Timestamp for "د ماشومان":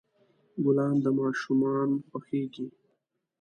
1.03-1.89